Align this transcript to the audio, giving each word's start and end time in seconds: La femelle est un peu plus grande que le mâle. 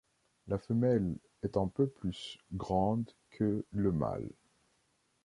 La 0.47 0.57
femelle 0.57 1.15
est 1.43 1.57
un 1.57 1.67
peu 1.67 1.85
plus 1.85 2.39
grande 2.53 3.11
que 3.29 3.63
le 3.69 3.91
mâle. 3.91 4.31